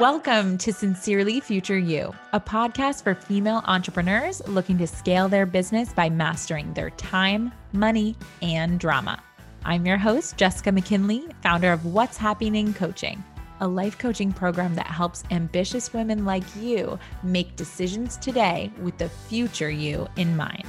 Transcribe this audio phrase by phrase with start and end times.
[0.00, 5.92] Welcome to Sincerely Future You, a podcast for female entrepreneurs looking to scale their business
[5.92, 9.22] by mastering their time, money, and drama.
[9.66, 13.22] I'm your host, Jessica McKinley, founder of What's Happyning Coaching,
[13.60, 19.10] a life coaching program that helps ambitious women like you make decisions today with the
[19.10, 20.66] future you in mind.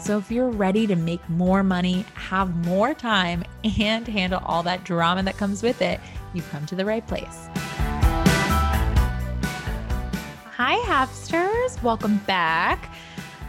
[0.00, 4.84] So, if you're ready to make more money, have more time, and handle all that
[4.84, 6.00] drama that comes with it,
[6.32, 7.48] you've come to the right place.
[10.56, 11.82] Hi, Halfsters.
[11.82, 12.94] Welcome back.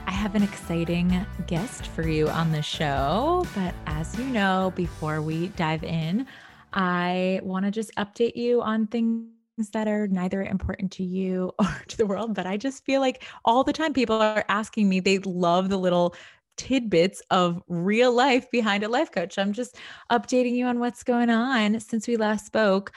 [0.07, 3.45] I have an exciting guest for you on the show.
[3.53, 6.25] But as you know, before we dive in,
[6.73, 9.29] I want to just update you on things
[9.71, 12.33] that are neither important to you or to the world.
[12.33, 15.77] But I just feel like all the time people are asking me, they love the
[15.77, 16.15] little
[16.57, 19.37] tidbits of real life behind a life coach.
[19.37, 19.77] I'm just
[20.11, 22.93] updating you on what's going on since we last spoke.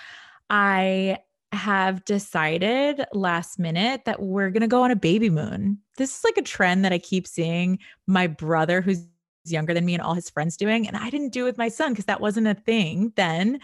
[0.48, 1.18] I
[1.52, 5.78] have decided last minute that we're going to go on a baby moon.
[5.96, 9.06] This is like a trend that I keep seeing my brother, who's
[9.44, 10.86] younger than me, and all his friends doing.
[10.86, 13.60] And I didn't do it with my son because that wasn't a thing then.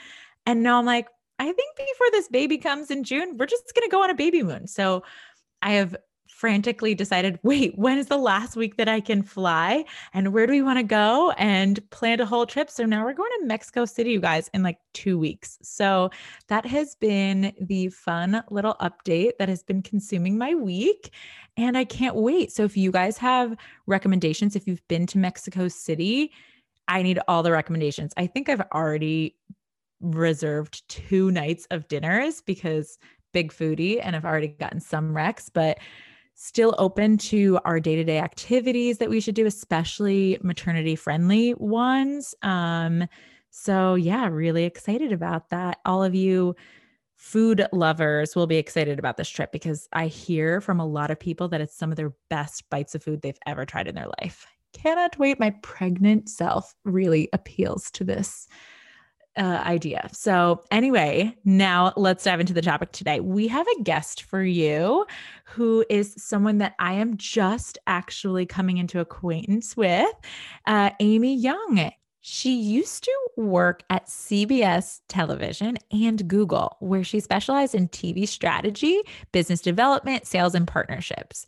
[0.46, 1.08] And now I'm like,
[1.38, 4.14] I think before this baby comes in June, we're just going to go on a
[4.14, 4.66] baby moon.
[4.66, 5.02] So
[5.60, 5.96] I have
[6.44, 9.82] frantically decided, wait, when is the last week that I can fly?
[10.12, 11.30] And where do we want to go?
[11.38, 12.68] And planned a whole trip.
[12.68, 15.56] So now we're going to Mexico City, you guys, in like two weeks.
[15.62, 16.10] So
[16.48, 21.14] that has been the fun little update that has been consuming my week.
[21.56, 22.52] And I can't wait.
[22.52, 26.30] So if you guys have recommendations, if you've been to Mexico City,
[26.88, 28.12] I need all the recommendations.
[28.18, 29.34] I think I've already
[30.02, 32.98] reserved two nights of dinners because
[33.32, 35.78] big foodie and I've already gotten some recs, but
[36.34, 41.54] still open to our day to day activities that we should do, especially maternity friendly
[41.54, 42.34] ones.
[42.42, 43.06] Um,
[43.50, 45.78] so, yeah, really excited about that.
[45.84, 46.56] All of you
[47.16, 51.18] food lovers will be excited about this trip because I hear from a lot of
[51.18, 54.10] people that it's some of their best bites of food they've ever tried in their
[54.20, 54.46] life.
[54.72, 55.38] Cannot wait.
[55.38, 58.48] My pregnant self really appeals to this
[59.36, 60.08] uh, idea.
[60.12, 63.20] So, anyway, now let's dive into the topic today.
[63.20, 65.06] We have a guest for you
[65.44, 70.12] who is someone that I am just actually coming into acquaintance with,
[70.66, 71.90] uh, Amy Young.
[72.26, 78.98] She used to work at CBS television and Google, where she specialized in TV strategy,
[79.32, 81.46] business development, sales, and partnerships.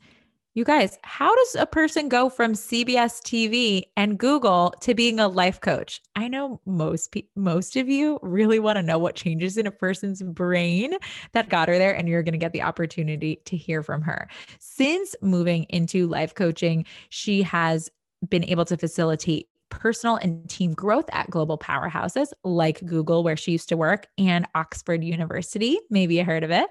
[0.57, 5.29] You guys, how does a person go from CBS TV and Google to being a
[5.29, 6.01] life coach?
[6.15, 9.71] I know most pe- most of you really want to know what changes in a
[9.71, 10.95] person's brain
[11.33, 14.29] that got her there and you're going to get the opportunity to hear from her.
[14.59, 17.91] Since moving into life coaching, she has
[18.27, 23.53] been able to facilitate personal and team growth at global powerhouses like Google, where she
[23.53, 25.79] used to work, and Oxford University.
[25.91, 26.71] Maybe you heard of it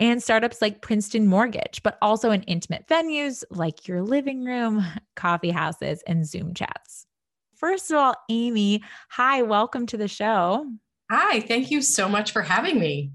[0.00, 4.84] and startups like Princeton Mortgage, but also in intimate venues like your living room,
[5.14, 7.06] coffee houses, and Zoom chats.
[7.54, 10.66] First of all, Amy, hi, welcome to the show.
[11.10, 13.12] Hi, thank you so much for having me.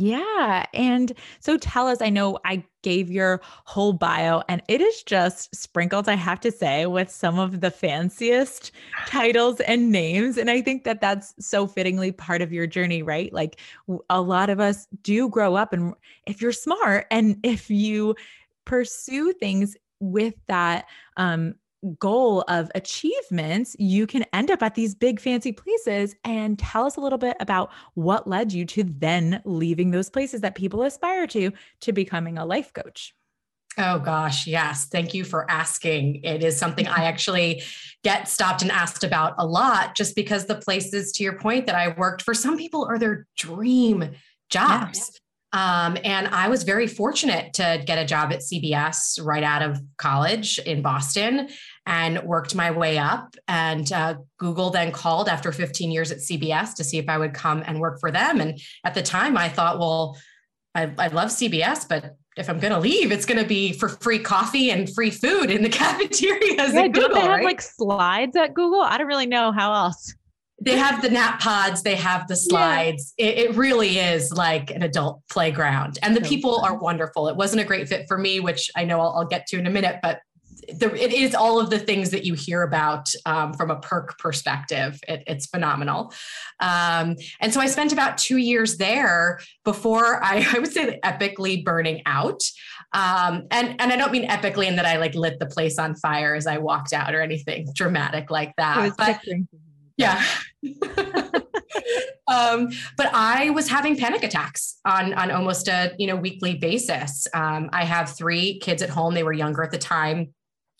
[0.00, 0.66] Yeah.
[0.74, 5.54] And so tell us, I know I gave your whole bio and it is just
[5.54, 8.70] sprinkled, I have to say, with some of the fanciest
[9.06, 10.36] titles and names.
[10.36, 13.32] And I think that that's so fittingly part of your journey, right?
[13.32, 13.58] Like
[14.08, 15.94] a lot of us do grow up, and
[16.26, 18.14] if you're smart and if you
[18.66, 20.84] pursue things with that
[21.16, 21.54] um,
[21.98, 26.96] goal of achievements, you can end up at these big fancy places and tell us
[26.96, 31.26] a little bit about what led you to then leaving those places that people aspire
[31.28, 33.14] to to becoming a life coach.
[33.78, 34.86] Oh gosh, yes.
[34.86, 36.24] Thank you for asking.
[36.24, 37.62] It is something I actually
[38.02, 41.76] get stopped and asked about a lot just because the places to your point that
[41.76, 44.10] I worked for some people are their dream
[44.50, 44.98] jobs.
[44.98, 45.18] Yeah.
[45.52, 49.80] Um, and I was very fortunate to get a job at CBS right out of
[49.96, 51.48] college in Boston
[51.86, 53.34] and worked my way up.
[53.46, 57.32] And uh, Google then called after 15 years at CBS to see if I would
[57.32, 58.40] come and work for them.
[58.40, 60.18] And at the time, I thought, well,
[60.74, 63.88] I, I love CBS, but if I'm going to leave, it's going to be for
[63.88, 66.74] free coffee and free food in the cafeterias.
[66.74, 67.44] Yeah, Google, don't they have right?
[67.44, 68.82] like slides at Google?
[68.82, 70.14] I don't really know how else
[70.60, 73.26] they have the nap pods they have the slides yeah.
[73.26, 77.60] it, it, really is like an adult playground and the people are wonderful it wasn't
[77.60, 80.00] a great fit for me which i know i'll, I'll get to in a minute
[80.02, 80.20] but
[80.68, 84.18] the, it is all of the things that you hear about um, from a perk
[84.18, 85.00] perspective.
[85.08, 86.12] It, it's phenomenal.
[86.60, 91.64] Um, and so I spent about two years there before I, I would say epically
[91.64, 92.42] burning out.
[92.92, 95.94] Um, and, and I don't mean epically in that I like lit the place on
[95.96, 98.92] fire as I walked out or anything dramatic like that.
[98.96, 99.18] But,
[99.98, 100.24] yeah.
[102.28, 107.26] um, but I was having panic attacks on on almost a you know weekly basis.
[107.34, 109.14] Um, I have three kids at home.
[109.14, 110.32] They were younger at the time.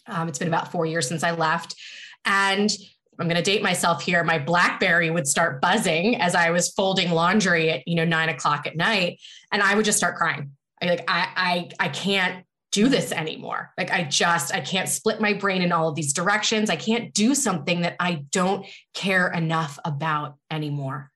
[0.06, 1.75] Um, it's been about four years since I left,
[2.25, 2.70] and
[3.20, 4.23] I'm going to date myself here.
[4.23, 8.67] My BlackBerry would start buzzing as I was folding laundry at you know nine o'clock
[8.67, 9.21] at night,
[9.53, 10.53] and I would just start crying.
[10.81, 13.73] I like I I I can't do this anymore.
[13.79, 16.70] Like I just I can't split my brain in all of these directions.
[16.70, 21.11] I can't do something that I don't care enough about anymore.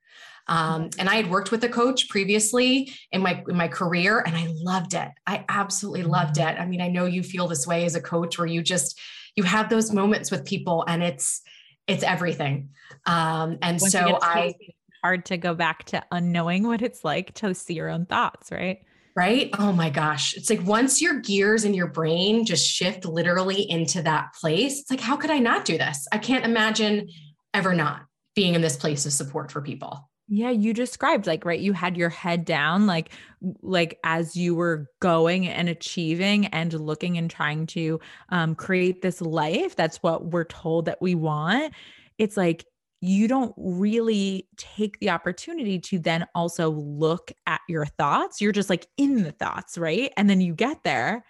[0.49, 4.35] Um, and I had worked with a coach previously in my in my career, and
[4.37, 5.09] I loved it.
[5.27, 6.59] I absolutely loved it.
[6.59, 8.99] I mean, I know you feel this way as a coach, where you just
[9.37, 11.43] you have those moments with people, and it's
[11.87, 12.71] it's everything.
[13.07, 14.55] Um, and Once so I
[15.03, 18.79] hard to go back to unknowing what it's like to see your own thoughts, right?
[19.15, 19.51] Right.
[19.59, 20.35] Oh my gosh.
[20.35, 24.91] It's like once your gears in your brain just shift literally into that place, it's
[24.91, 26.09] like, how could I not do this?
[26.11, 27.09] I can't imagine
[27.53, 28.03] ever not
[28.35, 30.09] being in this place of support for people.
[30.29, 33.11] Yeah, you described like right you had your head down like
[33.61, 38.01] like as you were going and achieving and looking and trying to
[38.31, 41.75] um create this life that's what we're told that we want.
[42.17, 42.65] It's like
[43.05, 48.41] you don't really take the opportunity to then also look at your thoughts.
[48.41, 50.13] You're just like in the thoughts, right?
[50.17, 51.25] And then you get there.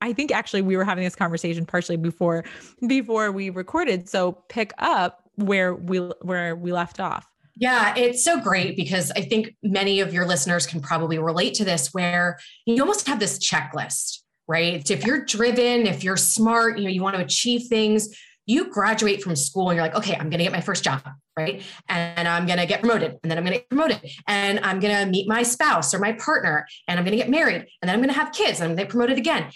[0.00, 2.44] I think actually we were having this conversation partially before
[2.88, 4.08] before we recorded.
[4.08, 7.24] So pick up where we where we left off.
[7.54, 11.64] Yeah, it's so great because I think many of your listeners can probably relate to
[11.64, 12.36] this where
[12.66, 14.18] you almost have this checklist,
[14.48, 14.90] right?
[14.90, 18.08] If you're driven, if you're smart, you know, you want to achieve things,
[18.46, 21.02] you graduate from school and you're like, okay, I'm going to get my first job,
[21.36, 21.62] right?
[21.88, 24.78] And I'm going to get promoted and then I'm going to get promoted and I'm
[24.78, 27.88] going to meet my spouse or my partner and I'm going to get married and
[27.88, 29.50] then I'm going to have kids and I'm going to get promoted again.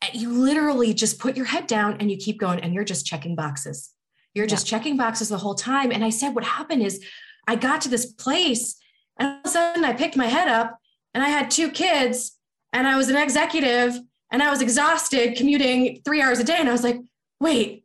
[0.00, 3.04] And you literally just put your head down and you keep going and you're just
[3.04, 3.92] checking boxes.
[4.34, 4.50] You're yeah.
[4.50, 5.90] just checking boxes the whole time.
[5.90, 7.04] And I said, what happened is
[7.48, 8.76] I got to this place
[9.18, 10.78] and all of a sudden I picked my head up
[11.12, 12.38] and I had two kids
[12.72, 13.98] and I was an executive
[14.30, 16.56] and I was exhausted commuting three hours a day.
[16.58, 17.00] And I was like,
[17.40, 17.84] wait,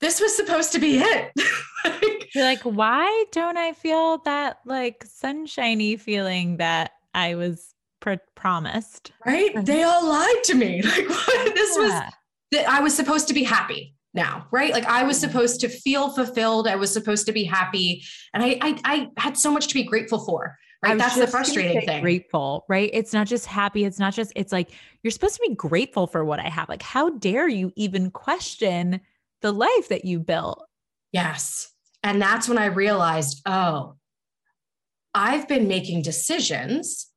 [0.00, 1.32] this was supposed to be it.
[1.84, 8.14] like, You're like, why don't I feel that like sunshiny feeling that I was pr-
[8.34, 9.12] promised?
[9.26, 9.64] Right?
[9.64, 10.82] They all lied to me.
[10.84, 11.54] Like, what?
[11.54, 11.82] This yeah.
[11.82, 12.12] was
[12.52, 14.72] that I was supposed to be happy now, right?
[14.72, 16.66] Like I was supposed to feel fulfilled.
[16.66, 18.02] I was supposed to be happy,
[18.32, 20.56] and I I, I had so much to be grateful for.
[20.80, 22.02] Right, that's the frustrating thing.
[22.02, 22.88] Grateful, right?
[22.92, 23.84] It's not just happy.
[23.84, 24.32] It's not just.
[24.36, 24.70] It's like
[25.02, 26.68] you're supposed to be grateful for what I have.
[26.68, 29.00] Like, how dare you even question
[29.42, 30.64] the life that you built.
[31.12, 31.72] Yes.
[32.02, 33.94] And that's when I realized, oh,
[35.14, 37.08] I've been making decisions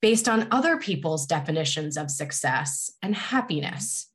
[0.00, 4.06] based on other people's definitions of success and happiness.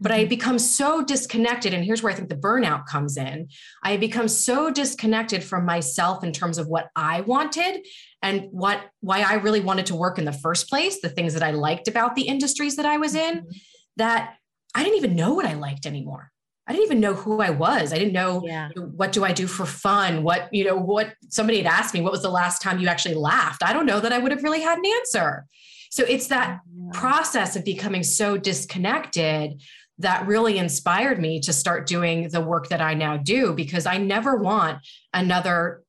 [0.00, 0.30] But I had mm-hmm.
[0.30, 1.74] become so disconnected.
[1.74, 3.48] And here's where I think the burnout comes in.
[3.82, 7.84] I had become so disconnected from myself in terms of what I wanted
[8.22, 11.42] and what why I really wanted to work in the first place, the things that
[11.42, 13.50] I liked about the industries that I was in, mm-hmm.
[13.96, 14.34] that
[14.74, 16.30] I didn't even know what I liked anymore.
[16.68, 17.94] I didn't even know who I was.
[17.94, 18.68] I didn't know yeah.
[18.76, 20.22] what do I do for fun?
[20.22, 23.14] What, you know, what somebody had asked me, what was the last time you actually
[23.14, 23.62] laughed?
[23.62, 25.46] I don't know that I would have really had an answer.
[25.90, 26.90] So it's that yeah.
[26.92, 29.62] process of becoming so disconnected
[29.98, 33.96] that really inspired me to start doing the work that I now do because I
[33.96, 34.78] never want
[35.14, 35.82] another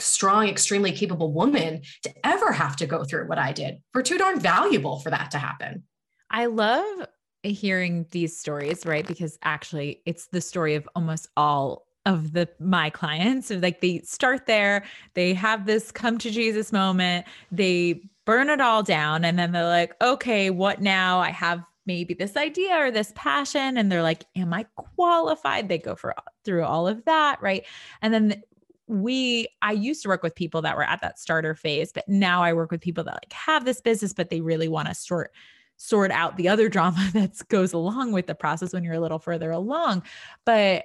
[0.00, 3.82] strong, extremely capable woman to ever have to go through what I did.
[3.92, 5.84] We're too darn valuable for that to happen.
[6.30, 7.06] I love
[7.52, 9.06] hearing these stories, right?
[9.06, 13.48] Because actually, it's the story of almost all of the my clients.
[13.48, 14.84] So like they start there,
[15.14, 19.64] they have this come to Jesus moment, they burn it all down, and then they're
[19.64, 21.20] like, okay, what now?
[21.20, 25.68] I have maybe this idea or this passion, and they're like, am I qualified?
[25.68, 27.64] They go for through all of that, right?
[28.02, 28.42] And then
[28.86, 32.42] we i used to work with people that were at that starter phase but now
[32.42, 35.30] i work with people that like have this business but they really want to sort
[35.76, 39.18] sort out the other drama that goes along with the process when you're a little
[39.18, 40.02] further along.
[40.44, 40.84] But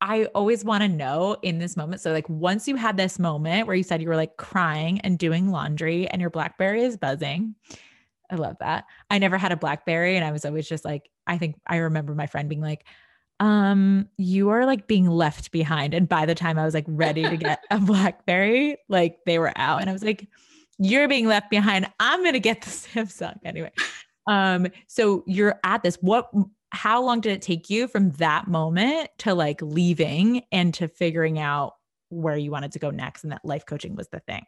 [0.00, 2.00] I always want to know in this moment.
[2.00, 5.18] So, like, once you had this moment where you said you were like crying and
[5.18, 7.54] doing laundry and your Blackberry is buzzing.
[8.30, 8.84] I love that.
[9.10, 12.14] I never had a Blackberry and I was always just like, I think I remember
[12.14, 12.84] my friend being like,
[13.40, 15.94] um, you are like being left behind.
[15.94, 19.52] And by the time I was like ready to get a Blackberry, like they were
[19.56, 19.80] out.
[19.80, 20.28] And I was like,
[20.78, 21.86] you're being left behind.
[21.98, 23.72] I'm going to get the Samsung anyway.
[24.28, 25.96] Um, so you're at this.
[26.00, 26.30] What
[26.70, 31.38] how long did it take you from that moment to like leaving and to figuring
[31.38, 31.74] out
[32.10, 34.44] where you wanted to go next and that life coaching was the thing?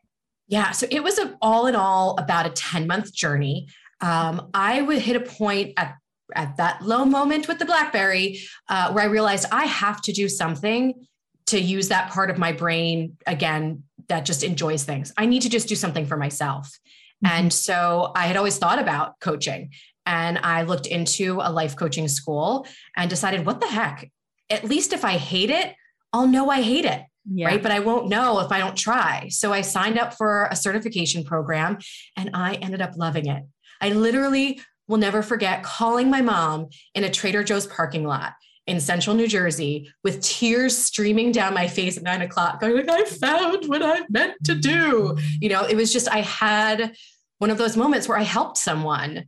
[0.47, 3.69] Yeah, so it was a, all in all about a 10 month journey.
[4.01, 5.97] Um, I would hit a point at
[6.37, 10.29] at that low moment with the BlackBerry uh, where I realized I have to do
[10.29, 11.07] something
[11.47, 15.13] to use that part of my brain again that just enjoys things.
[15.17, 16.79] I need to just do something for myself.
[17.25, 17.37] Mm-hmm.
[17.37, 19.71] And so I had always thought about coaching
[20.07, 24.11] and I looked into a life coaching school and decided, what the heck?
[24.49, 25.75] At least if I hate it,
[26.13, 27.03] I'll know I hate it.
[27.31, 27.49] Yeah.
[27.49, 27.63] Right.
[27.63, 29.29] But I won't know if I don't try.
[29.29, 31.79] So I signed up for a certification program
[32.17, 33.45] and I ended up loving it.
[33.81, 38.33] I literally will never forget calling my mom in a Trader Joe's parking lot
[38.67, 43.05] in central New Jersey with tears streaming down my face at nine o'clock, going, I
[43.05, 45.17] found what I meant to do.
[45.41, 46.95] You know, it was just, I had
[47.39, 49.25] one of those moments where I helped someone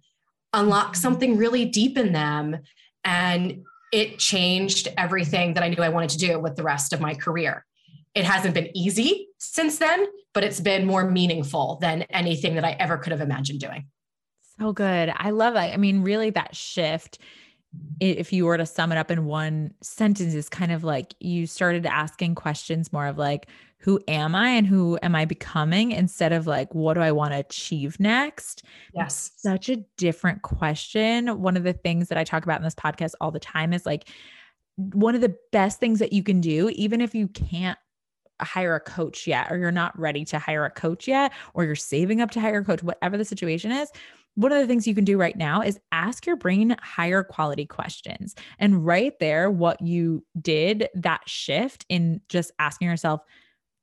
[0.53, 2.59] unlock something really deep in them.
[3.05, 3.63] And
[3.93, 7.15] it changed everything that I knew I wanted to do with the rest of my
[7.15, 7.65] career.
[8.15, 12.73] It hasn't been easy since then, but it's been more meaningful than anything that I
[12.73, 13.87] ever could have imagined doing.
[14.59, 15.13] So good.
[15.17, 15.73] I love it.
[15.73, 17.19] I mean, really, that shift
[18.01, 21.47] if you were to sum it up in one sentence is kind of like you
[21.47, 23.47] started asking questions more of like
[23.79, 27.33] who am i and who am i becoming instead of like what do i want
[27.33, 28.65] to achieve next?
[28.95, 29.31] Yes.
[29.37, 31.41] such a different question.
[31.41, 33.87] One of the things that i talk about in this podcast all the time is
[33.87, 34.09] like
[34.77, 37.79] one of the best things that you can do even if you can't
[38.41, 41.77] hire a coach yet or you're not ready to hire a coach yet or you're
[41.77, 43.91] saving up to hire a coach whatever the situation is
[44.35, 47.67] one of the things you can do right now is ask your brain higher quality
[47.67, 48.35] questions.
[48.59, 53.21] And right there, what you did, that shift in just asking yourself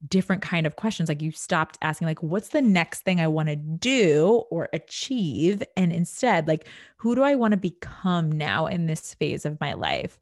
[0.08, 3.50] different kind of questions, like you stopped asking, like, what's the next thing I want
[3.50, 5.62] to do or achieve?
[5.76, 9.74] And instead, like, who do I want to become now in this phase of my
[9.74, 10.20] life?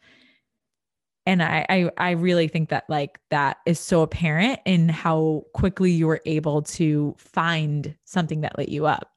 [1.25, 5.91] And I, I, I really think that like that is so apparent in how quickly
[5.91, 9.12] you were able to find something that lit you up.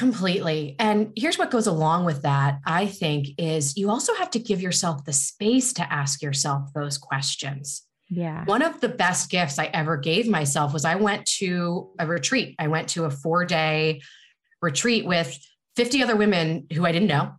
[0.00, 0.76] Completely.
[0.78, 4.62] And here's what goes along with that, I think, is you also have to give
[4.62, 7.82] yourself the space to ask yourself those questions.
[8.08, 8.46] Yeah.
[8.46, 12.56] One of the best gifts I ever gave myself was I went to a retreat.
[12.58, 14.00] I went to a four day
[14.62, 15.38] retreat with
[15.76, 17.34] 50 other women who I didn't know.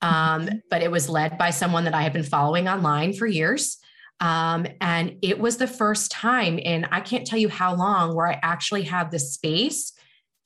[0.00, 0.58] Um, mm-hmm.
[0.70, 3.78] but it was led by someone that I had been following online for years.
[4.20, 8.28] Um, and it was the first time in I can't tell you how long where
[8.28, 9.93] I actually had the space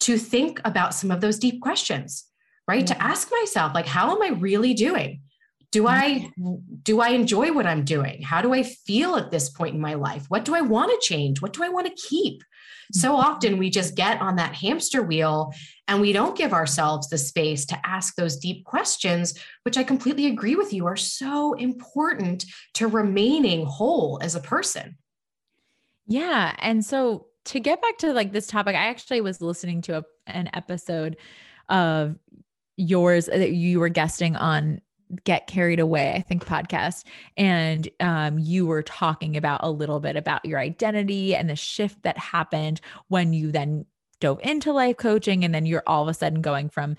[0.00, 2.24] to think about some of those deep questions,
[2.66, 2.84] right?
[2.84, 2.98] Mm-hmm.
[2.98, 5.22] To ask myself, like, how am I really doing?
[5.70, 6.30] Do I
[6.82, 8.22] do I enjoy what I'm doing?
[8.22, 10.24] How do I feel at this point in my life?
[10.28, 11.42] What do I want to change?
[11.42, 12.42] What do I want to keep?
[12.92, 13.20] So mm-hmm.
[13.20, 15.52] often we just get on that hamster wheel
[15.86, 20.26] and we don't give ourselves the space to ask those deep questions, which I completely
[20.26, 24.96] agree with you are so important to remaining whole as a person.
[26.06, 26.54] Yeah.
[26.58, 30.04] And so to get back to like this topic, I actually was listening to a,
[30.26, 31.16] an episode
[31.68, 32.16] of
[32.76, 34.80] yours that you were guesting on
[35.24, 37.04] get carried away i think podcast.
[37.36, 42.02] And um, you were talking about a little bit about your identity and the shift
[42.02, 43.86] that happened when you then
[44.20, 45.44] dove into life coaching.
[45.44, 46.96] And then you're all of a sudden going from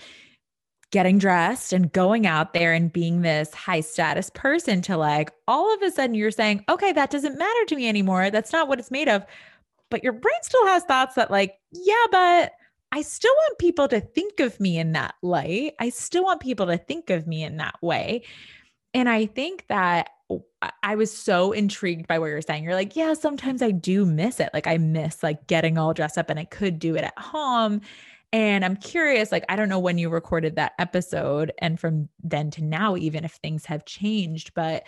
[0.91, 5.71] getting dressed and going out there and being this high status person to like all
[5.71, 8.31] of a sudden you're saying okay that doesn't matter to me anymore.
[8.31, 9.23] That's not what it's made of
[9.89, 12.53] but your brain still has thoughts that, like, yeah, but
[12.91, 15.73] I still want people to think of me in that light.
[15.79, 18.23] I still want people to think of me in that way.
[18.93, 20.45] And I think that oh,
[20.81, 22.63] I was so intrigued by what you're saying.
[22.63, 24.49] You're like, yeah, sometimes I do miss it.
[24.53, 27.81] Like I miss like getting all dressed up and I could do it at home.
[28.31, 32.51] And I'm curious, like, I don't know when you recorded that episode and from then
[32.51, 34.83] to now, even if things have changed, but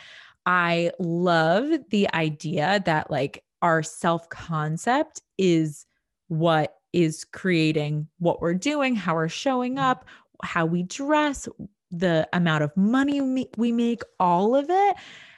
[0.46, 5.86] I love the idea that like our self concept is
[6.28, 9.86] what is creating what we're doing, how we're showing mm-hmm.
[9.86, 10.06] up,
[10.44, 11.48] how we dress,
[11.92, 14.96] the amount of money we make, all of it.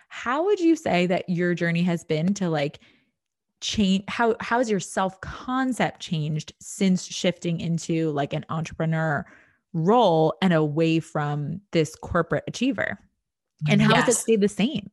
[0.09, 2.79] How would you say that your journey has been to like
[3.61, 9.25] change how how has your self concept changed since shifting into like an entrepreneur
[9.73, 12.99] role and away from this corporate achiever?
[13.69, 14.05] And how yes.
[14.05, 14.89] has it stayed the same?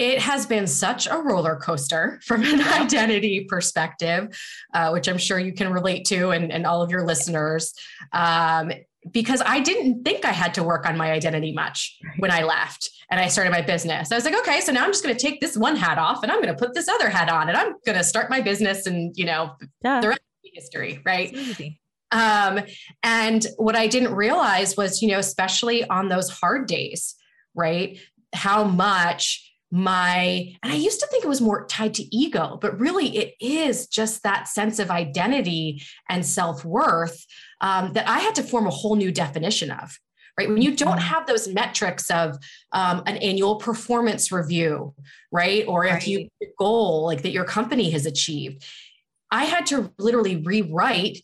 [0.00, 4.34] It has been such a roller coaster from an identity perspective,
[4.72, 7.74] uh, which I'm sure you can relate to and, and all of your listeners.
[8.12, 8.72] Um,
[9.12, 12.90] because I didn't think I had to work on my identity much when I left
[13.10, 14.12] and I started my business.
[14.12, 16.22] I was like, okay, so now I'm just going to take this one hat off
[16.22, 18.40] and I'm going to put this other hat on and I'm going to start my
[18.42, 20.00] business and, you know, Duh.
[20.00, 21.34] the rest of the history, right?
[22.12, 22.60] Um,
[23.02, 27.14] and what I didn't realize was, you know, especially on those hard days,
[27.54, 27.98] right?
[28.34, 32.78] How much my and i used to think it was more tied to ego but
[32.80, 37.24] really it is just that sense of identity and self-worth
[37.60, 39.96] um, that i had to form a whole new definition of
[40.36, 41.14] right when you don't mm-hmm.
[41.14, 42.36] have those metrics of
[42.72, 44.92] um, an annual performance review
[45.30, 45.96] right or right.
[45.96, 48.64] if you goal like that your company has achieved
[49.30, 51.22] I had to literally rewrite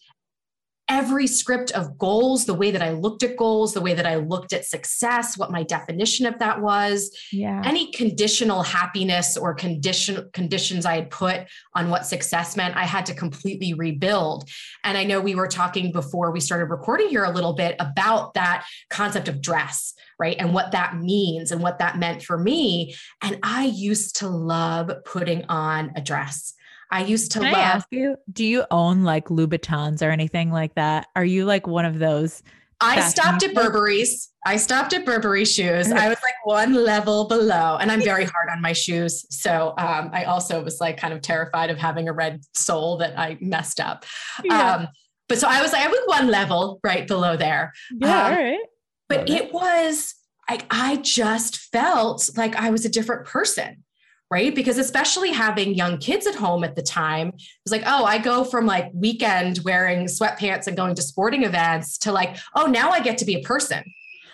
[0.89, 4.17] every script of goals, the way that I looked at goals, the way that I
[4.17, 7.61] looked at success, what my definition of that was, yeah.
[7.65, 11.41] any conditional happiness or condition conditions I had put
[11.75, 14.49] on what success meant, I had to completely rebuild.
[14.85, 18.35] And I know we were talking before we started recording here a little bit about
[18.35, 20.37] that concept of dress, right?
[20.39, 22.95] And what that means and what that meant for me.
[23.23, 26.55] And I used to love putting on a dress.
[26.91, 27.61] I used to Can love.
[27.61, 31.09] I ask you, do you own like Louboutins or anything like that?
[31.17, 32.43] Are you like one of those?
[32.81, 33.55] I stopped at?
[33.55, 34.31] Burberry's.
[34.45, 35.91] I stopped at Burberry shoes.
[35.91, 39.25] I was like one level below, and I'm very hard on my shoes.
[39.31, 43.19] So um, I also was like kind of terrified of having a red sole that
[43.19, 44.05] I messed up.
[44.45, 44.75] Yeah.
[44.75, 44.89] Um,
[45.29, 47.73] but so I was like, I was one level right below there.
[47.99, 48.67] yeah, um, all right.
[49.09, 50.15] But it was,
[50.49, 53.85] like I just felt like I was a different person.
[54.29, 54.53] Right.
[54.55, 58.19] Because especially having young kids at home at the time, it was like, oh, I
[58.19, 62.91] go from like weekend wearing sweatpants and going to sporting events to like, oh, now
[62.91, 63.85] I get to be a person.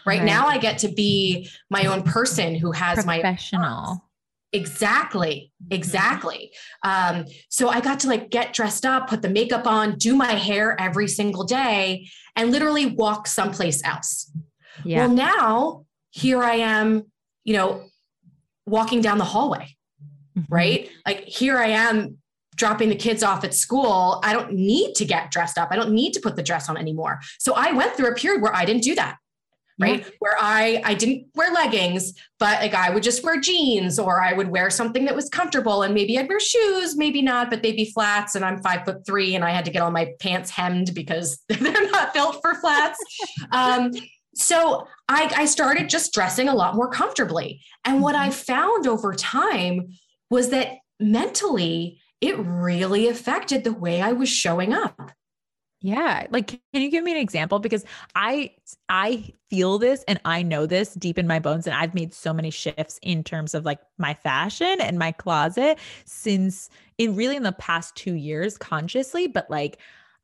[0.07, 0.25] Right, Right.
[0.25, 4.09] now I get to be my own person who has my Professional.
[4.55, 5.53] Exactly.
[5.71, 6.53] Exactly.
[6.83, 10.33] Um, so I got to like get dressed up, put the makeup on, do my
[10.33, 14.31] hair every single day, and literally walk someplace else.
[14.85, 15.07] Yeah.
[15.07, 17.05] Well, now here I am,
[17.45, 17.85] you know,
[18.67, 19.77] walking down the hallway,
[20.37, 20.47] Mhm.
[20.49, 20.89] right?
[21.07, 22.19] Like here I am
[22.55, 24.21] dropping the kids off at school.
[24.23, 25.69] I don't need to get dressed up.
[25.71, 27.21] I don't need to put the dress on anymore.
[27.39, 29.17] So I went through a period where I didn't do that.
[29.81, 30.07] Right.
[30.21, 34.33] Where I I didn't wear leggings, but like I would just wear jeans or I
[34.33, 37.75] would wear something that was comfortable and maybe I'd wear shoes, maybe not, but they'd
[37.75, 40.51] be flats and I'm five foot three and I had to get all my pants
[40.51, 42.99] hemmed because they're not built for flats.
[43.51, 43.91] um,
[44.35, 47.63] so I, I started just dressing a lot more comfortably.
[47.85, 49.89] And what I found over time
[50.33, 55.13] was that mentally, it really affected the way I was showing up.
[55.83, 56.27] Yeah.
[56.31, 57.59] Like, can you give me an example?
[57.59, 57.85] Because
[58.15, 58.53] I
[58.89, 61.67] I feel this and I know this deep in my bones.
[61.67, 65.79] And I've made so many shifts in terms of like my fashion and my closet
[66.07, 69.79] since in really in the past two years consciously, but like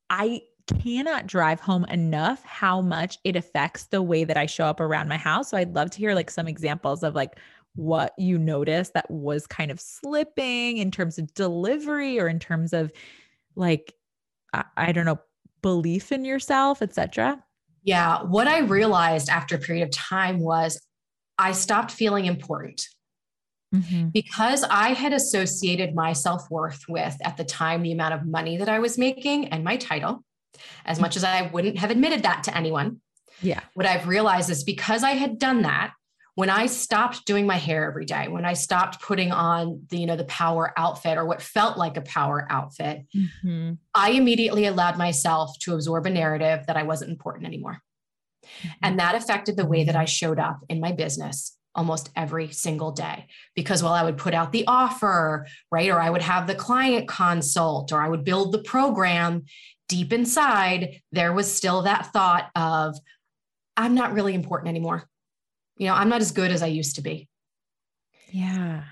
[0.08, 0.40] I
[0.82, 5.08] cannot drive home enough how much it affects the way that I show up around
[5.08, 5.50] my house.
[5.50, 7.38] So I'd love to hear like some examples of like
[7.78, 12.72] what you noticed that was kind of slipping in terms of delivery or in terms
[12.72, 12.92] of
[13.54, 13.94] like
[14.52, 15.20] I, I don't know
[15.62, 17.42] belief in yourself, etc.
[17.84, 18.22] Yeah.
[18.24, 20.80] What I realized after a period of time was
[21.38, 22.82] I stopped feeling important
[23.72, 24.08] mm-hmm.
[24.08, 28.56] because I had associated my self worth with, at the time, the amount of money
[28.56, 30.24] that I was making and my title,
[30.84, 31.02] as mm.
[31.02, 33.00] much as I wouldn't have admitted that to anyone.
[33.40, 33.60] Yeah.
[33.74, 35.92] What I've realized is because I had done that,
[36.38, 40.06] when I stopped doing my hair every day, when I stopped putting on the, you
[40.06, 43.08] know, the power outfit or what felt like a power outfit,
[43.42, 43.78] Mhm.
[43.92, 47.82] I immediately allowed myself to absorb a narrative that I wasn't important anymore.
[48.80, 52.92] And that affected the way that I showed up in my business almost every single
[52.92, 53.26] day.
[53.56, 57.08] Because while I would put out the offer, right, or I would have the client
[57.08, 59.42] consult, or I would build the program,
[59.88, 62.96] deep inside, there was still that thought of,
[63.76, 65.08] I'm not really important anymore.
[65.78, 67.28] You know, I'm not as good as I used to be.
[68.30, 68.82] Yeah.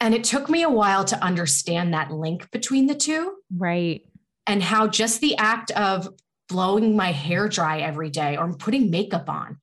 [0.00, 3.36] And it took me a while to understand that link between the two.
[3.56, 4.02] Right.
[4.46, 6.08] and how just the act of
[6.48, 9.58] blowing my hair dry every day or putting makeup on,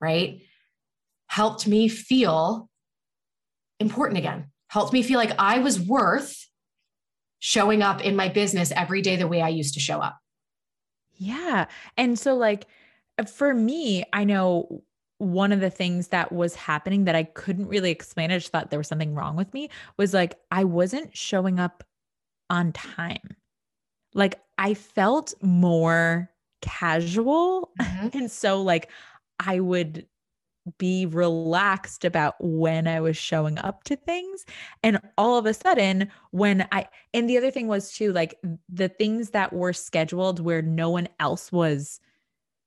[0.00, 0.42] right,
[1.26, 2.68] helped me feel
[3.80, 6.46] important again, helped me feel like I was worth
[7.38, 10.18] showing up in my business every day the way I used to show up.
[11.16, 11.66] Yeah.
[11.96, 12.66] And so, like,
[13.32, 14.82] for me, I know
[15.18, 18.70] one of the things that was happening that I couldn't really explain, I just thought
[18.70, 21.84] there was something wrong with me, was like, I wasn't showing up
[22.50, 23.36] on time.
[24.14, 26.30] Like, I felt more
[26.62, 27.70] casual.
[28.14, 28.90] And so, like,
[29.40, 30.06] I would
[30.76, 34.44] be relaxed about when I was showing up to things.
[34.82, 38.88] And all of a sudden, when I, and the other thing was too, like the
[38.88, 42.00] things that were scheduled where no one else was,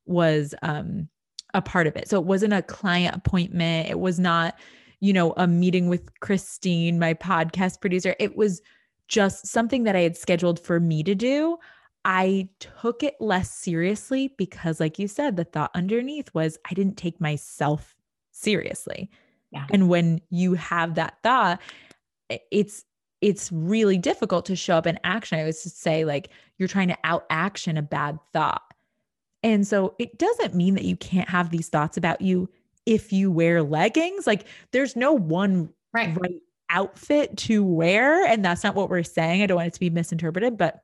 [0.06, 1.10] was, um,
[1.54, 2.10] a part of it.
[2.10, 3.90] So it wasn't a client appointment.
[3.90, 4.58] It was not,
[5.00, 8.16] you know, a meeting with Christine, my podcast producer.
[8.20, 8.62] It was
[9.08, 11.58] just something that I had scheduled for me to do.
[12.06, 16.98] I took it less seriously because, like you said, the thought underneath was I didn't
[16.98, 17.96] take myself
[18.32, 19.10] seriously.
[19.52, 19.66] Yeah.
[19.70, 21.62] And when you have that thought,
[22.50, 22.86] it's
[23.22, 25.40] it's really difficult to show up in action.
[25.40, 28.64] I was to say, like, you're trying to out action a bad thought.
[29.44, 32.50] And so it doesn't mean that you can't have these thoughts about you
[32.86, 34.28] if you wear leggings.
[34.28, 36.16] Like, there's no one Right.
[36.22, 38.26] right outfit to wear.
[38.26, 39.42] And that's not what we're saying.
[39.44, 40.84] I don't want it to be misinterpreted, but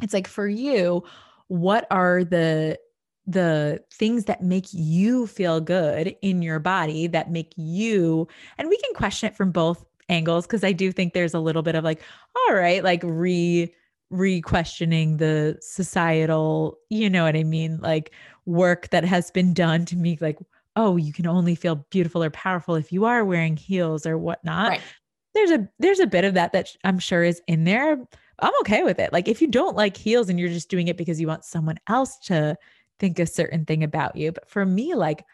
[0.00, 1.02] it's like for you,
[1.48, 2.78] what are the
[3.26, 8.76] the things that make you feel good in your body that make you and we
[8.76, 11.84] can question it from both angles because I do think there's a little bit of
[11.84, 12.02] like
[12.36, 13.72] all right like re
[14.10, 18.12] re-questioning the societal you know what I mean like
[18.46, 20.38] work that has been done to me like
[20.76, 24.68] oh you can only feel beautiful or powerful if you are wearing heels or whatnot
[24.68, 24.80] right.
[25.34, 27.98] there's a there's a bit of that that I'm sure is in there
[28.40, 29.12] I'm okay with it.
[29.12, 31.78] Like if you don't like heels and you're just doing it because you want someone
[31.88, 32.56] else to
[32.98, 34.32] think a certain thing about you.
[34.32, 35.24] But for me, like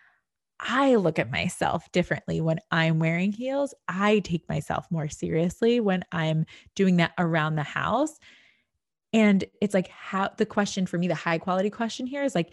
[0.61, 3.75] I look at myself differently when I'm wearing heels.
[3.89, 8.19] I take myself more seriously when I'm doing that around the house.
[9.12, 12.51] And it's like how the question for me, the high quality question here is like,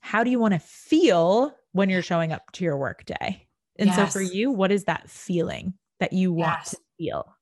[0.00, 3.46] how do you want to feel when you're showing up to your work day?
[3.78, 3.96] And yes.
[3.96, 6.70] so for you, what is that feeling that you want yes.
[6.70, 7.36] to feel?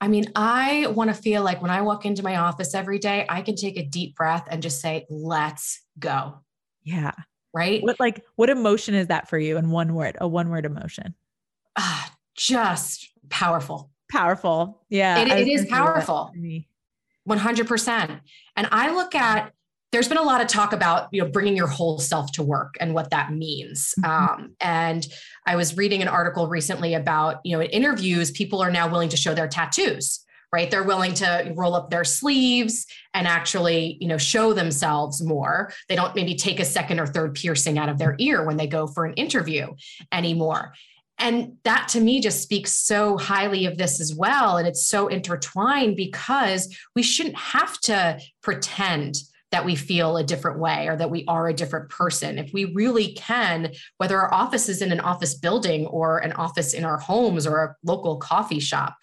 [0.00, 3.24] I mean, I want to feel like when I walk into my office every day,
[3.28, 6.40] I can take a deep breath and just say, let's go.
[6.82, 7.12] Yeah.
[7.54, 7.82] Right.
[7.82, 10.16] What like what emotion is that for you in one word?
[10.20, 11.14] A one word emotion.
[11.76, 13.90] Ah, just powerful.
[14.10, 14.82] Powerful.
[14.88, 15.20] Yeah.
[15.20, 16.32] it, it is powerful.
[17.28, 18.20] 100%.
[18.56, 19.52] And I look at
[19.92, 22.74] there's been a lot of talk about you know bringing your whole self to work
[22.80, 24.42] and what that means mm-hmm.
[24.42, 25.06] um, and
[25.46, 29.10] i was reading an article recently about you know in interviews people are now willing
[29.10, 34.08] to show their tattoos right they're willing to roll up their sleeves and actually you
[34.08, 37.98] know show themselves more they don't maybe take a second or third piercing out of
[37.98, 39.68] their ear when they go for an interview
[40.10, 40.72] anymore
[41.22, 45.06] and that to me just speaks so highly of this as well and it's so
[45.06, 49.16] intertwined because we shouldn't have to pretend
[49.52, 52.38] that we feel a different way or that we are a different person.
[52.38, 56.72] If we really can, whether our office is in an office building or an office
[56.72, 58.96] in our homes or a local coffee shop,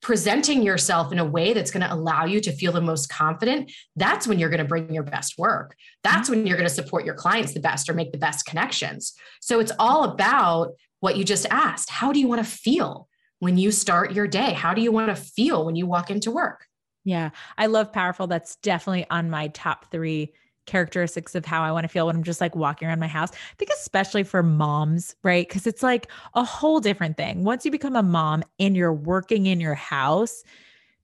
[0.00, 3.70] presenting yourself in a way that's going to allow you to feel the most confident,
[3.96, 5.76] that's when you're going to bring your best work.
[6.02, 9.12] That's when you're going to support your clients the best or make the best connections.
[9.40, 11.90] So it's all about what you just asked.
[11.90, 13.08] How do you want to feel
[13.40, 14.52] when you start your day?
[14.52, 16.66] How do you want to feel when you walk into work?
[17.04, 17.30] Yeah.
[17.58, 18.26] I love powerful.
[18.26, 20.34] That's definitely on my top three
[20.66, 23.30] characteristics of how I want to feel when I'm just like walking around my house.
[23.32, 25.48] I think especially for moms, right?
[25.48, 27.42] Because it's like a whole different thing.
[27.44, 30.44] Once you become a mom and you're working in your house,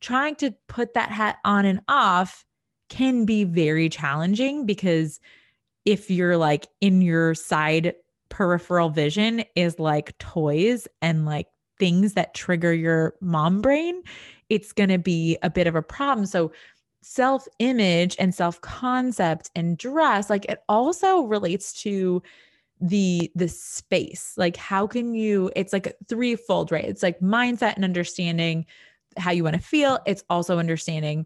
[0.01, 2.45] trying to put that hat on and off
[2.89, 5.19] can be very challenging because
[5.85, 7.95] if you're like in your side
[8.37, 11.47] peripheral vision is like toys and like
[11.79, 14.03] things that trigger your mom brain,
[14.51, 16.27] it's going to be a bit of a problem.
[16.27, 16.53] So,
[17.01, 22.23] self image and self concept and dress, like it also relates to
[22.79, 24.35] the the space.
[24.37, 26.85] Like how can you it's like a threefold right?
[26.85, 28.67] It's like mindset and understanding
[29.17, 29.99] how you want to feel.
[30.05, 31.25] It's also understanding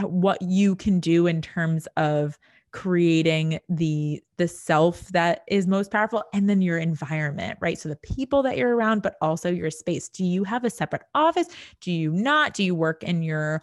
[0.00, 2.36] what you can do in terms of
[2.72, 7.78] creating the the self that is most powerful and then your environment right?
[7.78, 10.08] So the people that you're around but also your space.
[10.08, 11.48] Do you have a separate office?
[11.80, 12.54] Do you not?
[12.54, 13.62] Do you work in your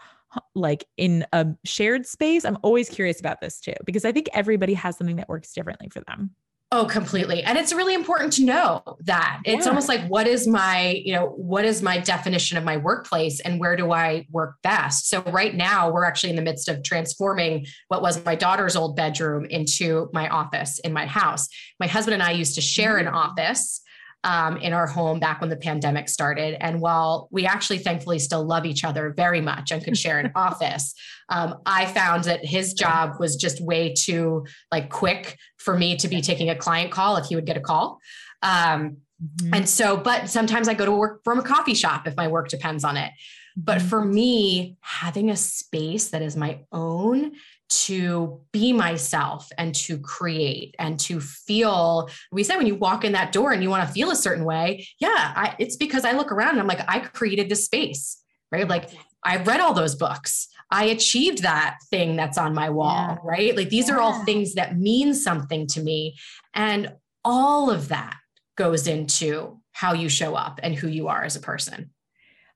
[0.53, 2.45] like in a shared space?
[2.45, 5.89] I'm always curious about this too because i think everybody has something that works differently
[5.89, 6.31] for them
[6.71, 7.41] Oh, completely.
[7.41, 9.41] And it's really important to know that.
[9.43, 9.69] It's yeah.
[9.69, 13.59] almost like what is my, you know, what is my definition of my workplace and
[13.59, 15.09] where do I work best?
[15.09, 18.95] So right now we're actually in the midst of transforming what was my daughter's old
[18.95, 21.49] bedroom into my office in my house.
[21.79, 23.13] My husband and I used to share an mm.
[23.13, 23.81] office
[24.23, 26.57] um, in our home back when the pandemic started.
[26.63, 30.31] And while we actually thankfully still love each other very much and could share an
[30.35, 30.93] office,
[31.29, 36.07] um, I found that his job was just way too like quick for me to
[36.07, 37.99] be taking a client call if he would get a call.
[38.41, 39.53] Um, mm-hmm.
[39.53, 42.49] And so, but sometimes I go to work from a coffee shop if my work
[42.49, 43.11] depends on it.
[43.55, 43.87] But mm-hmm.
[43.87, 47.33] for me, having a space that is my own
[47.69, 53.11] to be myself and to create and to feel we said when you walk in
[53.11, 56.13] that door and you want to feel a certain way yeah I, it's because i
[56.13, 58.67] look around and i'm like i created this space right?
[58.67, 58.89] Like
[59.23, 60.47] i read all those books.
[60.71, 63.17] I achieved that thing that's on my wall yeah.
[63.23, 63.55] right?
[63.55, 63.95] Like these yeah.
[63.95, 66.15] are all things that mean something to me.
[66.53, 66.93] And
[67.25, 68.15] all of that
[68.55, 71.91] goes into how you show up and who you are as a person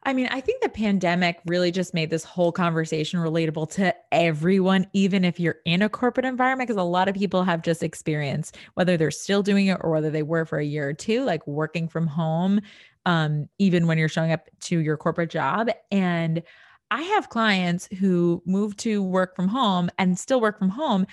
[0.06, 4.88] I mean, I think the pandemic really just made this whole conversation relatable to everyone,
[4.94, 8.58] even if you're in a corporate environment, because a lot of people have just experienced,
[8.74, 11.46] whether they're still doing it or whether they were for a year or two, like
[11.48, 12.60] working from home,
[13.06, 15.70] um, even when you're showing up to your corporate job.
[15.92, 16.44] And
[16.92, 21.08] I have clients who move to work from home and still work from home,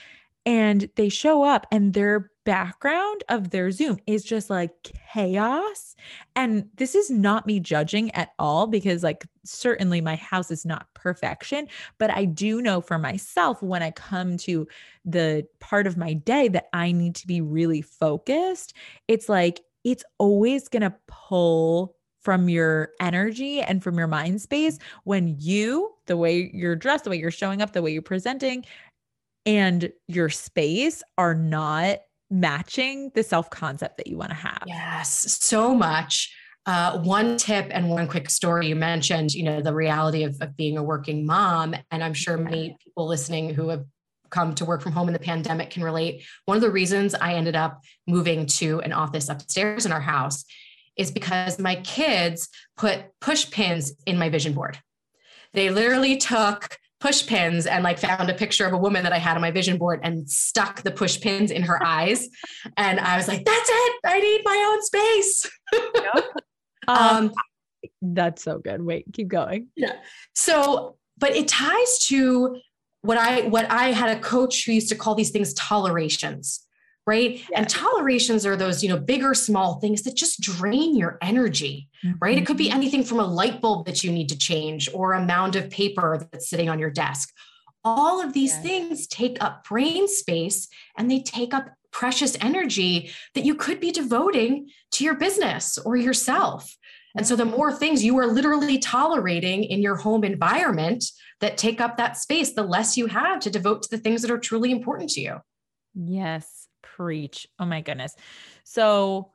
[0.47, 5.95] and they show up and they're background of their Zoom is just like chaos.
[6.35, 10.93] And this is not me judging at all because, like, certainly my house is not
[10.93, 11.69] perfection.
[11.99, 14.67] But I do know for myself when I come to
[15.05, 18.75] the part of my day that I need to be really focused,
[19.07, 24.81] it's like it's always going to pull from your energy and from your mind space
[25.05, 28.65] when you, the way you're dressed, the way you're showing up, the way you're presenting,
[29.47, 34.63] and your space are not matching the self concept that you want to have.
[34.67, 36.35] Yes, so much.
[36.67, 40.57] Uh, one tip and one quick story you mentioned, you know, the reality of, of
[40.57, 41.75] being a working mom.
[41.91, 43.85] And I'm sure many people listening who have
[44.31, 46.25] come to work from home in the pandemic can relate.
[46.45, 50.45] One of the reasons I ended up moving to an office upstairs in our house
[50.97, 54.79] is because my kids put push pins in my vision board.
[55.53, 59.19] They literally took push pins and like found a picture of a woman that I
[59.19, 62.29] had on my vision board and stuck the push pins in her eyes.
[62.77, 63.97] And I was like, that's it.
[64.05, 65.51] I need my own space.
[65.73, 66.25] Yep.
[66.89, 67.33] um, um,
[68.03, 68.83] that's so good.
[68.83, 69.69] Wait, keep going.
[69.77, 69.95] Yeah.
[70.35, 72.61] So, but it ties to
[73.03, 76.67] what I what I had a coach who used to call these things tolerations
[77.07, 77.49] right yes.
[77.55, 81.89] and tolerations are those you know big or small things that just drain your energy
[82.05, 82.17] mm-hmm.
[82.21, 82.77] right it could be mm-hmm.
[82.77, 86.27] anything from a light bulb that you need to change or a mound of paper
[86.31, 87.33] that's sitting on your desk
[87.83, 88.63] all of these yes.
[88.63, 93.91] things take up brain space and they take up precious energy that you could be
[93.91, 96.77] devoting to your business or yourself
[97.17, 101.05] and so the more things you are literally tolerating in your home environment
[101.41, 104.31] that take up that space, the less you have to devote to the things that
[104.31, 105.37] are truly important to you.
[105.95, 106.60] Yes,
[107.01, 107.49] preach.
[107.59, 108.15] Oh my goodness.
[108.63, 109.33] So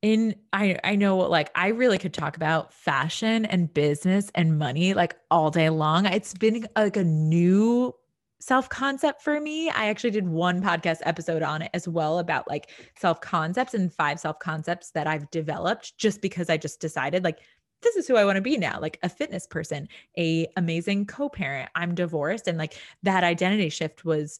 [0.00, 4.94] in I I know like I really could talk about fashion and business and money
[4.94, 6.06] like all day long.
[6.06, 7.92] It's been like a new
[8.38, 9.70] self concept for me.
[9.70, 13.92] I actually did one podcast episode on it as well about like self concepts and
[13.92, 17.40] five self concepts that I've developed just because I just decided like
[17.82, 21.70] this is who I want to be now, like a fitness person, a amazing co-parent.
[21.74, 24.38] I'm divorced and like that identity shift was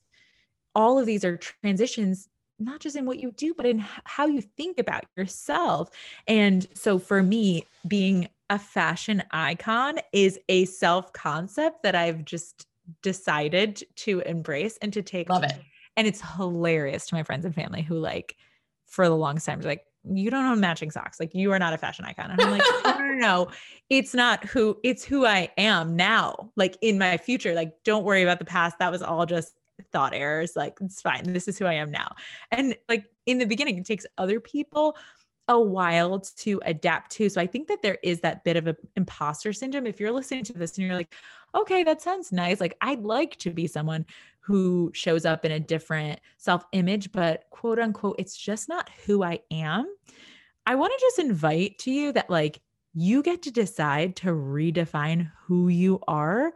[0.75, 4.41] all of these are transitions not just in what you do but in how you
[4.41, 5.91] think about yourself.
[6.27, 12.67] And so for me being a fashion icon is a self concept that I've just
[13.03, 15.55] decided to embrace and to take love it.
[15.97, 18.37] and it's hilarious to my friends and family who like
[18.87, 21.21] for the longest time are like you don't own matching socks.
[21.21, 22.33] Like you are not a fashion icon.
[22.33, 23.49] And i'm like no, no, no.
[23.89, 26.51] It's not who it's who i am now.
[26.57, 28.79] Like in my future like don't worry about the past.
[28.79, 29.55] That was all just
[29.91, 32.15] thought errors like it's fine this is who i am now
[32.51, 34.97] and like in the beginning it takes other people
[35.49, 37.29] a while to adapt to.
[37.29, 39.87] So I think that there is that bit of an imposter syndrome.
[39.87, 41.15] If you're listening to this and you're like,
[41.55, 42.61] okay, that sounds nice.
[42.61, 44.07] Like, I'd like to be someone
[44.41, 49.23] who shows up in a different self image, but quote unquote, it's just not who
[49.23, 49.87] I am.
[50.65, 52.61] I want to just invite to you that, like,
[52.95, 56.53] you get to decide to redefine who you are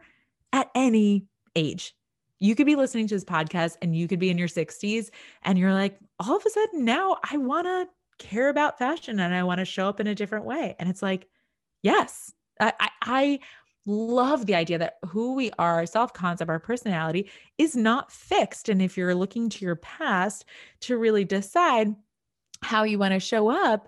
[0.53, 1.93] at any age.
[2.39, 5.09] You could be listening to this podcast and you could be in your 60s
[5.43, 7.87] and you're like, all of a sudden now I want to
[8.19, 10.75] care about fashion and I want to show up in a different way.
[10.79, 11.27] And it's like,
[11.81, 13.39] yes, I, I, I
[13.85, 18.69] love the idea that who we are, our self concept, our personality is not fixed.
[18.69, 20.45] And if you're looking to your past
[20.81, 21.95] to really decide
[22.61, 23.87] how you want to show up,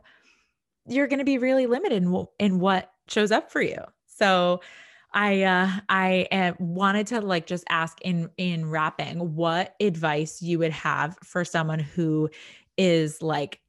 [0.88, 3.78] you're going to be really limited in, in what shows up for you.
[4.06, 4.62] So,
[5.12, 10.60] I uh I uh, wanted to like just ask in in wrapping what advice you
[10.60, 12.30] would have for someone who
[12.78, 13.60] is like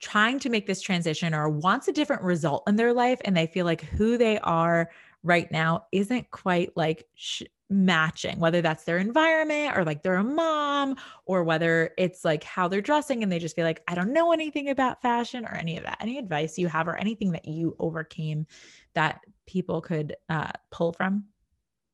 [0.00, 3.46] trying to make this transition or wants a different result in their life and they
[3.46, 4.90] feel like who they are
[5.22, 10.24] right now isn't quite like sh- matching whether that's their environment or like they're a
[10.24, 14.12] mom or whether it's like how they're dressing and they just feel like I don't
[14.12, 15.98] know anything about fashion or any of that.
[16.00, 18.46] Any advice you have or anything that you overcame
[18.94, 21.24] that people could uh, pull from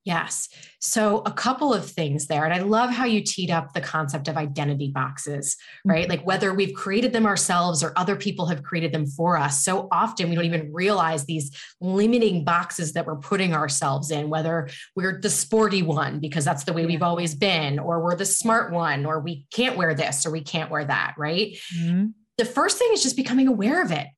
[0.04, 0.48] Yes.
[0.80, 2.44] So, a couple of things there.
[2.44, 6.02] And I love how you teed up the concept of identity boxes, right?
[6.02, 6.10] Mm-hmm.
[6.10, 9.64] Like whether we've created them ourselves or other people have created them for us.
[9.64, 14.68] So often we don't even realize these limiting boxes that we're putting ourselves in, whether
[14.96, 18.72] we're the sporty one because that's the way we've always been, or we're the smart
[18.72, 21.56] one, or we can't wear this or we can't wear that, right?
[21.76, 22.06] Mm-hmm.
[22.38, 24.08] The first thing is just becoming aware of it,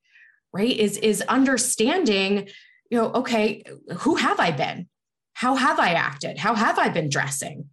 [0.51, 0.75] right?
[0.75, 2.49] Is, is understanding,
[2.91, 3.63] you know, okay,
[3.99, 4.89] who have I been?
[5.35, 6.39] how have I acted?
[6.39, 7.69] How have I been dressing?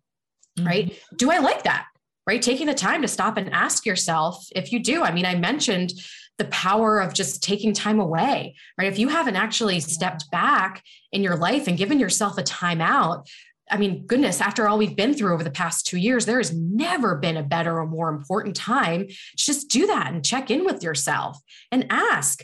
[0.57, 0.67] Mm-hmm.
[0.67, 0.99] Right?
[1.15, 1.85] Do I like that?
[2.27, 2.41] Right?
[2.41, 5.03] Taking the time to stop and ask yourself if you do.
[5.03, 5.93] I mean, I mentioned
[6.37, 8.91] the power of just taking time away, right?
[8.91, 13.27] If you haven't actually stepped back in your life and given yourself a time out,
[13.69, 16.53] I mean, goodness, after all we've been through over the past two years, there has
[16.53, 19.07] never been a better or more important time.
[19.37, 21.39] Just do that and check in with yourself
[21.71, 22.43] and ask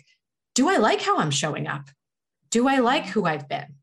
[0.54, 1.90] Do I like how I'm showing up?
[2.50, 3.76] Do I like who I've been?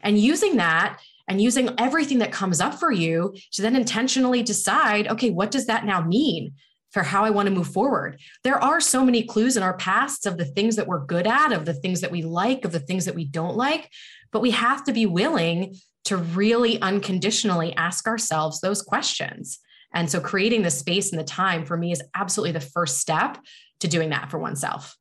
[0.00, 5.08] And using that and using everything that comes up for you to then intentionally decide
[5.08, 6.54] okay, what does that now mean?
[6.96, 8.18] for how I want to move forward.
[8.42, 11.52] There are so many clues in our pasts of the things that we're good at,
[11.52, 13.90] of the things that we like, of the things that we don't like,
[14.32, 19.58] but we have to be willing to really unconditionally ask ourselves those questions.
[19.92, 23.38] And so creating the space and the time for me is absolutely the first step
[23.80, 24.96] to doing that for oneself.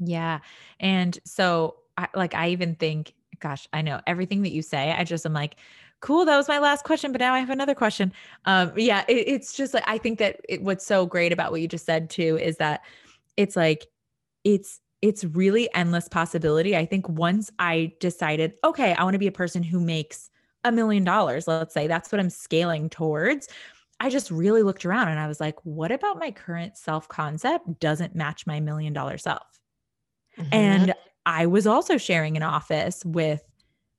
[0.00, 0.40] Yeah.
[0.80, 4.92] And so I, like I even think gosh, I know everything that you say.
[4.92, 5.56] I just am like
[6.00, 8.12] cool that was my last question but now i have another question
[8.44, 11.60] um yeah it, it's just like i think that it, what's so great about what
[11.60, 12.82] you just said too is that
[13.36, 13.86] it's like
[14.44, 19.26] it's it's really endless possibility i think once i decided okay i want to be
[19.26, 20.30] a person who makes
[20.64, 23.48] a million dollars let's say that's what i'm scaling towards
[23.98, 27.80] i just really looked around and i was like what about my current self concept
[27.80, 29.60] doesn't match my million dollar self
[30.38, 30.48] mm-hmm.
[30.52, 30.94] and
[31.28, 33.42] i was also sharing an office with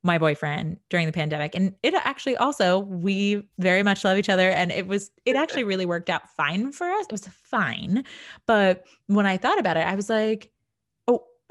[0.01, 4.49] my boyfriend during the pandemic and it actually also we very much love each other
[4.49, 7.05] and it was it actually really worked out fine for us.
[7.05, 8.05] It was fine
[8.45, 10.51] but when i thought about it i was like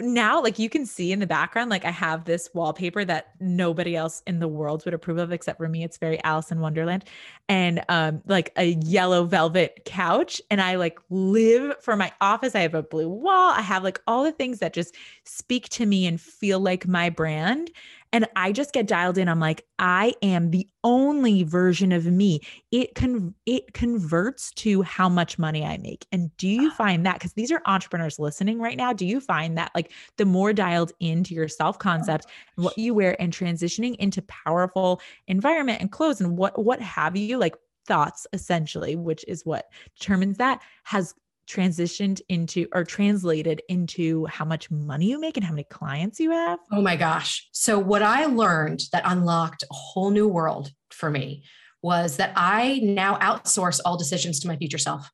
[0.01, 3.97] now like you can see in the background like i have this wallpaper that nobody
[3.97, 5.83] else in the world would approve of except for me.
[5.85, 7.05] It's very alice in wonderland.
[7.49, 10.41] And um like a yellow velvet couch.
[10.51, 12.55] And i like live for my office.
[12.55, 13.53] I have a blue wall.
[13.53, 17.11] I have like all the things that just speak to me and feel like my
[17.11, 17.71] brand
[18.13, 19.29] and I just get dialed in.
[19.29, 22.41] I'm like, I am the only version of me.
[22.71, 26.07] It con it converts to how much money I make.
[26.13, 26.75] And do you ah.
[26.75, 28.93] find that because these are entrepreneurs listening right now?
[28.93, 32.95] Do you find that like the more dialed into your self-concept oh and what you
[32.95, 38.27] wear and transitioning into powerful environment and clothes and what what have you, like thoughts
[38.33, 39.67] essentially, which is what
[39.99, 41.15] determines that has
[41.49, 46.31] transitioned into or translated into how much money you make and how many clients you
[46.31, 46.59] have?
[46.71, 47.49] Oh my gosh.
[47.53, 51.45] So, what I learned that unlocked a whole new world for me
[51.83, 55.11] was that I now outsource all decisions to my future self.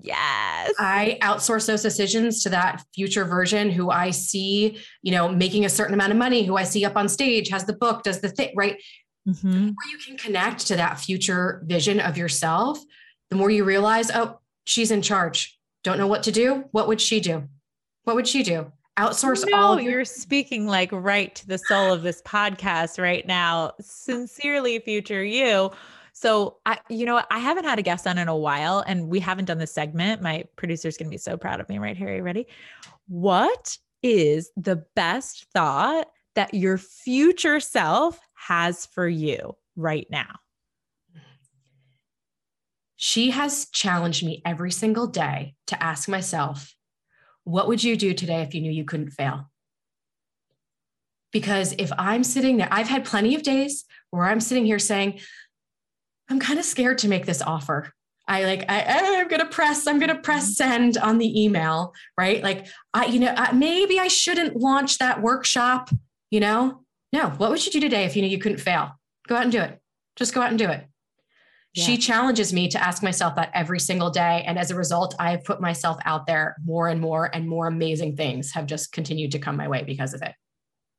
[0.00, 0.72] Yes.
[0.78, 5.68] I outsource those decisions to that future version who I see, you know, making a
[5.68, 8.28] certain amount of money, who I see up on stage, has the book, does the
[8.28, 8.76] thing, right?
[9.28, 9.50] Mm-hmm.
[9.50, 12.78] The more you can connect to that future vision of yourself,
[13.30, 15.58] the more you realize, oh, she's in charge.
[15.82, 16.64] Don't know what to do.
[16.72, 17.48] What would she do?
[18.04, 18.70] What would she do?
[18.98, 19.80] Outsource no, all.
[19.80, 23.72] Your- you're speaking like right to the soul of this podcast right now.
[23.80, 25.70] Sincerely, future you.
[26.12, 29.20] So I, you know, I haven't had a guest on in a while, and we
[29.20, 30.20] haven't done this segment.
[30.20, 32.08] My producer's gonna be so proud of me, right here.
[32.08, 32.46] Are you ready?
[33.06, 40.40] What is the best thought that your future self has for you right now?
[43.00, 46.74] She has challenged me every single day to ask myself,
[47.44, 49.52] what would you do today if you knew you couldn't fail?
[51.32, 55.20] Because if I'm sitting there, I've had plenty of days where I'm sitting here saying,
[56.28, 57.92] I'm kind of scared to make this offer.
[58.26, 60.70] I like, I, I'm going to press, I'm going to press mm-hmm.
[60.70, 62.42] send on the email, right?
[62.42, 65.90] Like, I, you know, I, maybe I shouldn't launch that workshop,
[66.32, 66.82] you know?
[67.12, 68.98] No, what would you do today if you knew you couldn't fail?
[69.28, 69.80] Go out and do it.
[70.16, 70.84] Just go out and do it.
[71.78, 74.42] She challenges me to ask myself that every single day.
[74.46, 78.16] And as a result, I've put myself out there more and more, and more amazing
[78.16, 80.34] things have just continued to come my way because of it.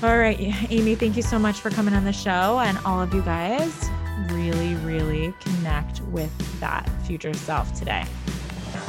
[0.03, 0.37] all right
[0.69, 3.89] amy thank you so much for coming on the show and all of you guys
[4.31, 8.03] really really connect with that future self today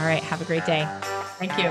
[0.01, 0.87] all right have a great day
[1.39, 1.71] thank you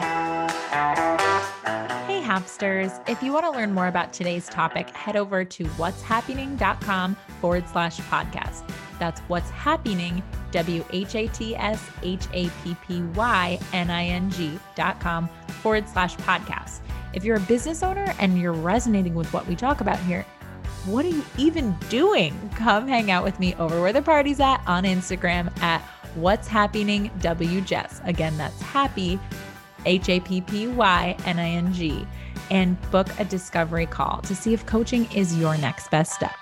[2.05, 3.01] Hey, Hapsters.
[3.09, 7.97] If you want to learn more about today's topic, head over to whatshappyning.com forward slash
[8.01, 8.69] podcast.
[8.99, 10.21] That's what's happyning,
[10.51, 14.99] W H A T S H A P P Y N I N G dot
[14.99, 15.29] com
[15.61, 16.81] forward slash podcast.
[17.13, 20.25] If you're a business owner and you're resonating with what we talk about here,
[20.85, 22.49] what are you even doing?
[22.55, 25.81] Come hang out with me over where the party's at on Instagram at
[26.15, 28.05] what's happyning WJess.
[28.07, 29.19] Again, that's happy
[29.85, 32.05] H A P P Y N I N G,
[32.49, 36.35] and book a discovery call to see if coaching is your next best step.